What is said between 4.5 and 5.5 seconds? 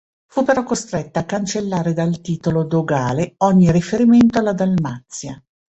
Dalmazia.